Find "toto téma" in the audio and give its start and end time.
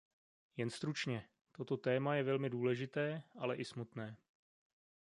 1.51-2.15